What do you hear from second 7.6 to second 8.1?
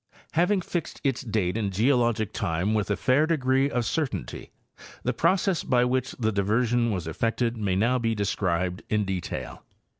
now